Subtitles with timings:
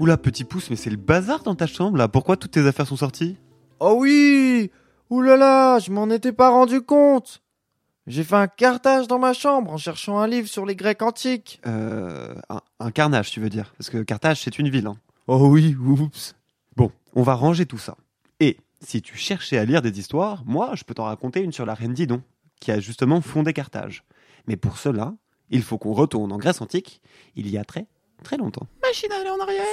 [0.00, 2.08] Oula, petit pouce, mais c'est le bazar dans ta chambre là.
[2.08, 3.36] Pourquoi toutes tes affaires sont sorties?
[3.80, 4.70] Oh oui
[5.10, 7.42] Ouh là là, je m'en étais pas rendu compte.
[8.06, 11.60] J'ai fait un cartage dans ma chambre en cherchant un livre sur les Grecs antiques.
[11.66, 12.34] Euh.
[12.48, 13.74] Un, un carnage, tu veux dire?
[13.76, 14.86] Parce que Carthage, c'est une ville.
[14.86, 14.96] Hein.
[15.26, 16.34] Oh oui, oups.
[16.76, 17.96] Bon, on va ranger tout ça.
[18.40, 21.66] Et si tu cherchais à lire des histoires, moi, je peux t'en raconter une sur
[21.66, 22.22] la reine Didon,
[22.60, 24.04] qui a justement fondé Carthage.
[24.46, 25.14] Mais pour cela,
[25.50, 27.00] il faut qu'on retourne en Grèce antique,
[27.34, 27.86] il y a très,
[28.22, 28.66] très longtemps.
[28.82, 29.64] Machine à aller en arrière.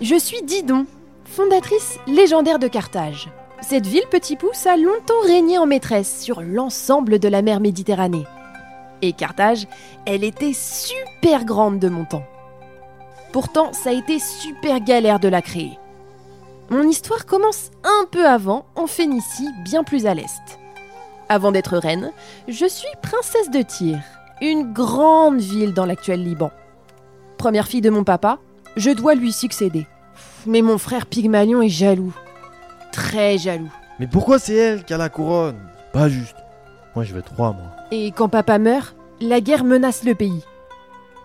[0.00, 0.86] Je suis Didon,
[1.24, 3.28] fondatrice légendaire de Carthage.
[3.60, 8.24] Cette ville Petit Pouce a longtemps régné en maîtresse sur l'ensemble de la mer Méditerranée.
[9.02, 9.66] Et Carthage,
[10.06, 12.24] elle était super grande de mon temps.
[13.32, 15.78] Pourtant, ça a été super galère de la créer.
[16.70, 20.58] Mon histoire commence un peu avant, en Phénicie, bien plus à l'est.
[21.30, 22.12] Avant d'être reine,
[22.46, 23.98] je suis princesse de Tyr,
[24.42, 26.50] une grande ville dans l'actuel Liban.
[27.38, 28.38] Première fille de mon papa,
[28.76, 29.86] je dois lui succéder.
[30.44, 32.14] Mais mon frère Pygmalion est jaloux.
[32.92, 33.72] Très jaloux.
[33.98, 35.58] Mais pourquoi c'est elle qui a la couronne?
[35.94, 36.36] Pas juste.
[36.94, 37.64] Moi je veux trois, moi.
[37.92, 40.44] Et quand papa meurt, la guerre menace le pays.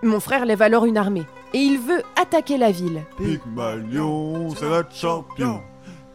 [0.04, 3.04] Mon frère lève alors une armée et il veut attaquer la ville.
[3.18, 5.62] Pygmalion, c'est notre champion.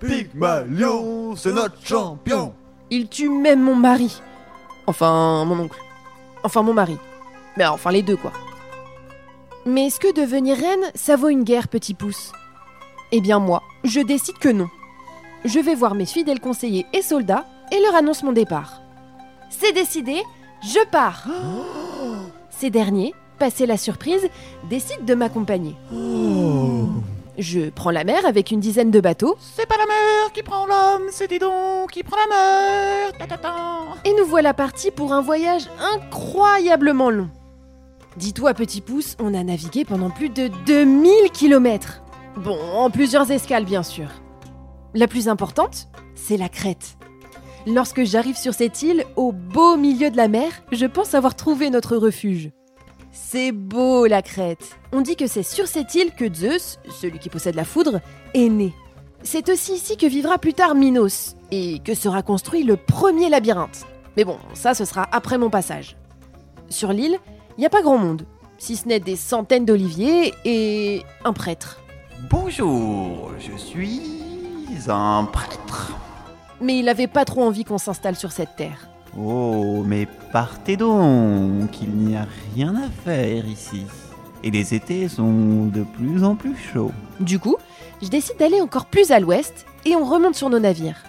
[0.00, 2.54] Pygmalion, c'est notre champion.
[2.90, 4.20] Il tue même mon mari.
[4.86, 5.78] Enfin, mon oncle.
[6.42, 6.96] Enfin, mon mari.
[7.56, 8.32] Mais enfin, les deux, quoi.
[9.66, 12.32] Mais est-ce que devenir reine, ça vaut une guerre, petit pouce?
[13.12, 14.68] Eh bien, moi, je décide que non.
[15.44, 18.80] Je vais voir mes fidèles conseillers et soldats et leur annonce mon départ.
[19.50, 20.22] C'est décidé,
[20.62, 21.24] je pars.
[22.50, 24.28] Ces derniers, passé la surprise,
[24.68, 25.74] décident de m'accompagner.
[27.38, 30.66] Je prends la mer avec une dizaine de bateaux C'est pas la mer qui prend
[30.66, 33.12] l'homme, c'est Didon qui prend la mer.
[33.18, 33.54] Ta, ta, ta.
[34.04, 37.30] et nous voilà partis pour un voyage incroyablement long.
[38.16, 42.02] Dis-toi, petit pouce, on a navigué pendant plus de 2000 km.
[42.36, 44.08] Bon, en plusieurs escales, bien sûr.
[44.94, 45.86] La plus importante,
[46.16, 46.96] c'est la crête.
[47.66, 51.70] Lorsque j'arrive sur cette île, au beau milieu de la mer, je pense avoir trouvé
[51.70, 52.50] notre refuge.
[53.10, 54.78] C'est beau la crête.
[54.92, 58.00] On dit que c'est sur cette île que Zeus, celui qui possède la foudre,
[58.34, 58.72] est né.
[59.22, 63.86] C'est aussi ici que vivra plus tard Minos, et que sera construit le premier labyrinthe.
[64.16, 65.96] Mais bon, ça ce sera après mon passage.
[66.68, 67.18] Sur l'île,
[67.56, 68.26] il n'y a pas grand monde,
[68.58, 71.80] si ce n'est des centaines d'oliviers et un prêtre.
[72.30, 74.02] Bonjour, je suis
[74.88, 75.96] un prêtre.
[76.60, 78.88] Mais il n'avait pas trop envie qu'on s'installe sur cette terre.
[79.16, 83.84] Oh, mais partez donc, il n'y a rien à faire ici.
[84.44, 86.92] Et les étés sont de plus en plus chauds.
[87.20, 87.56] Du coup,
[88.02, 91.02] je décide d'aller encore plus à l'ouest et on remonte sur nos navires.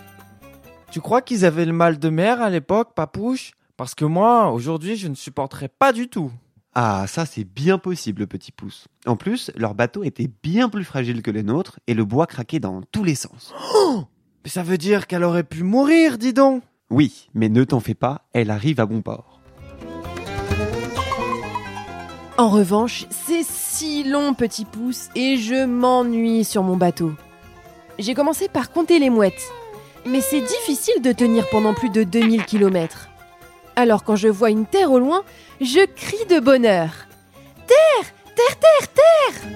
[0.92, 3.52] Tu crois qu'ils avaient le mal de mer à l'époque, papouche?
[3.78, 6.32] Parce que moi, aujourd'hui, je ne supporterais pas du tout.
[6.76, 8.88] Ah, ça c'est bien possible, petit pouce.
[9.06, 12.60] En plus, leur bateau était bien plus fragile que les nôtres et le bois craquait
[12.60, 13.54] dans tous les sens.
[14.44, 17.94] Mais ça veut dire qu'elle aurait pu mourir, dis donc Oui, mais ne t'en fais
[17.94, 19.40] pas, elle arrive à bon port.
[22.38, 27.12] En revanche, c'est si long, petit pouce, et je m'ennuie sur mon bateau.
[28.00, 29.52] J'ai commencé par compter les mouettes,
[30.06, 33.10] mais c'est difficile de tenir pendant plus de 2000 km.
[33.76, 35.24] Alors quand je vois une terre au loin,
[35.62, 36.90] je crie de bonheur.
[37.68, 39.50] Terre Terre, terre, terre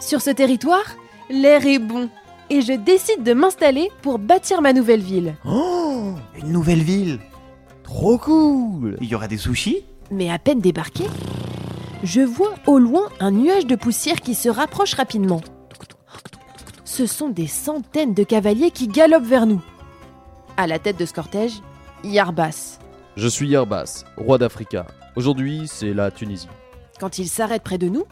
[0.00, 0.84] Sur ce territoire,
[1.30, 2.10] l'air est bon,
[2.50, 5.34] et je décide de m'installer pour bâtir ma nouvelle ville.
[5.44, 7.18] Oh, une nouvelle ville.
[7.82, 9.84] Trop cool Il y aura des sushis?
[10.10, 11.04] Mais à peine débarqué,
[12.02, 15.40] je vois au loin un nuage de poussière qui se rapproche rapidement.
[16.84, 19.62] Ce sont des centaines de cavaliers qui galopent vers nous.
[20.56, 21.60] À la tête de ce cortège,
[22.04, 22.78] Yarbas.
[23.16, 24.86] Je suis Yarbas, roi d'Africa.
[25.16, 26.48] Aujourd'hui, c'est la Tunisie.
[27.00, 28.04] Quand il s'arrête près de nous,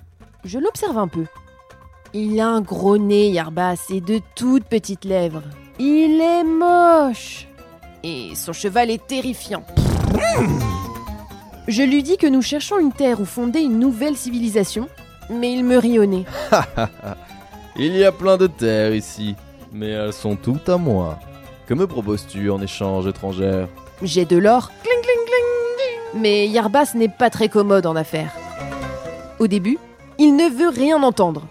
[0.45, 1.25] je l'observe un peu.
[2.19, 5.43] Il a un gros nez, Yarbas, et de toutes petites lèvres.
[5.79, 7.47] Il est moche.
[8.03, 9.63] Et son cheval est terrifiant.
[11.69, 14.89] Je lui dis que nous cherchons une terre où fonder une nouvelle civilisation,
[15.29, 16.25] mais il me rit au nez.
[17.79, 19.37] Il y a plein de terres ici,
[19.71, 21.19] mais elles sont toutes à moi.
[21.67, 23.69] Que me proposes-tu en échange, étrangère?
[24.01, 24.71] J'ai de l'or.
[24.83, 26.23] Cling, cling, cling.
[26.23, 28.33] Mais Yarbas n'est pas très commode en affaires.
[29.39, 29.77] Au début,
[30.17, 31.43] il ne veut rien entendre.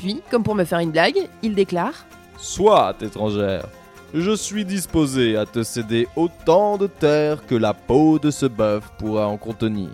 [0.00, 2.06] Puis, comme pour me faire une blague, il déclare
[2.38, 3.66] Soit, étrangère.
[4.14, 8.90] Je suis disposé à te céder autant de terre que la peau de ce bœuf
[8.98, 9.90] pourra en contenir.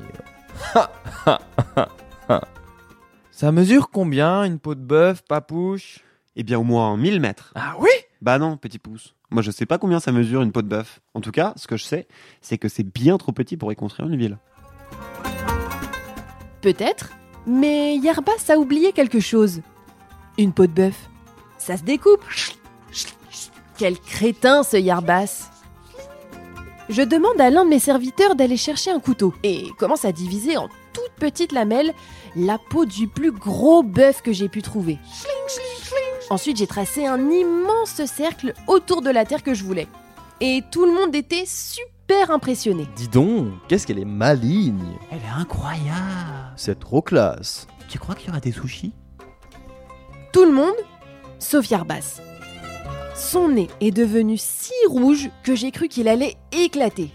[3.32, 6.05] Ça mesure combien une peau de bœuf, papouche?
[6.37, 7.53] Eh bien au moins 1000 mètres.
[7.56, 7.91] Ah oui?
[8.23, 9.17] Bah non, petit pouce.
[9.31, 11.00] Moi, je sais pas combien ça mesure une peau de bœuf.
[11.14, 12.06] En tout cas, ce que je sais,
[12.41, 14.38] c'est que c'est bien trop petit pour y construire une ville.
[16.61, 17.11] Peut-être,
[17.44, 19.62] mais Yarbas a oublié quelque chose.
[20.38, 21.08] Une peau de bœuf.
[21.58, 22.22] Ça se découpe.
[23.78, 25.50] Quel crétin ce Yarbas.
[26.88, 30.56] Je demande à l'un de mes serviteurs d'aller chercher un couteau et commence à diviser
[30.56, 31.92] en toutes petites lamelles
[32.36, 34.98] la peau du plus gros bœuf que j'ai pu trouver.
[36.30, 39.88] Ensuite, j'ai tracé un immense cercle autour de la terre que je voulais.
[40.40, 42.86] Et tout le monde était super impressionné.
[42.94, 46.52] Dis donc, qu'est-ce qu'elle est maligne Elle est incroyable.
[46.56, 47.66] C'est trop classe.
[47.88, 48.92] Tu crois qu'il y aura des sushis?
[50.36, 50.74] Tout le monde,
[51.38, 52.20] sauf Yarbas.
[53.14, 57.08] Son nez est devenu si rouge que j'ai cru qu'il allait éclater.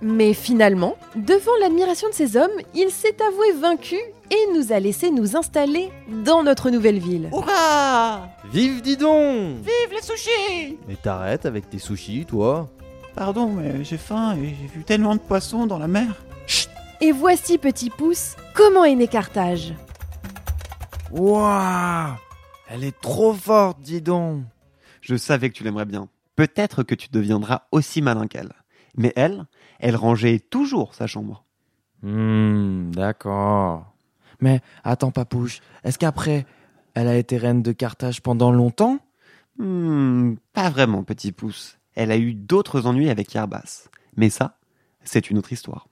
[0.00, 3.98] Mais finalement, devant l'admiration de ces hommes, il s'est avoué vaincu
[4.30, 5.90] et nous a laissé nous installer
[6.24, 7.28] dans notre nouvelle ville.
[7.30, 12.66] Hurrah Vive dis donc Vive les sushis Mais t'arrêtes avec tes sushis, toi?
[13.14, 16.14] Pardon, mais j'ai faim et j'ai vu tellement de poissons dans la mer.
[17.02, 19.74] Et voici, petit pouce, comment est né Carthage.
[21.12, 22.16] Waouh
[22.68, 24.44] Elle est trop forte, dis donc.
[25.00, 26.08] Je savais que tu l'aimerais bien.
[26.34, 28.52] Peut-être que tu deviendras aussi malin qu'elle.
[28.96, 29.46] Mais elle,
[29.78, 31.44] elle rangeait toujours sa chambre.
[32.02, 33.94] Hmm, d'accord.
[34.40, 36.44] Mais attends, papouche, est-ce qu'après,
[36.94, 38.98] elle a été reine de Carthage pendant longtemps?
[39.58, 41.78] Hmm, pas vraiment, petit pouce.
[41.94, 43.88] Elle a eu d'autres ennuis avec Yarbas.
[44.16, 44.58] Mais ça,
[45.04, 45.88] c'est une autre histoire.